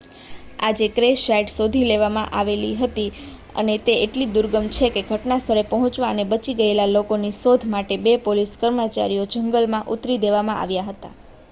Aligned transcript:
આજે 0.59 0.85
crash 0.91 1.23
site 1.23 1.51
શોધી 1.55 1.89
લેવામાં 1.89 2.31
આવેલી 2.33 2.71
હતી 2.79 3.05
અને 3.55 3.75
તે 3.81 3.97
એટલી 3.99 4.29
દુર્ગમ 4.31 4.71
છેકે 4.73 5.05
ઘટનાસ્થળે 5.05 5.65
પહોંચવા 5.69 6.11
અને 6.11 6.27
બચી 6.31 6.57
ગયેલા 6.57 6.89
લોકોની 6.91 7.33
શોધ 7.35 7.69
માટે 7.71 8.01
બે 8.03 8.19
પોલીસ 8.25 8.57
કર્મચારીઓને 8.59 9.33
જંગલમાં 9.37 9.89
ઉતારી 9.93 10.21
દેવામાં 10.21 10.61
આવ્યા 10.61 10.91
હતા 10.91 11.15